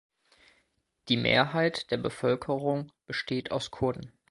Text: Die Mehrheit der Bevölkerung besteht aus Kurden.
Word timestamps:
Die 1.09 1.15
Mehrheit 1.15 1.91
der 1.91 1.97
Bevölkerung 1.97 2.91
besteht 3.05 3.51
aus 3.51 3.69
Kurden. 3.69 4.11